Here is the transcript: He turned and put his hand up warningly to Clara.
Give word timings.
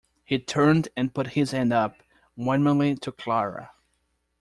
He 0.25 0.39
turned 0.39 0.89
and 0.97 1.13
put 1.13 1.27
his 1.33 1.51
hand 1.51 1.71
up 1.71 1.95
warningly 2.35 2.95
to 2.95 3.11
Clara. 3.11 3.69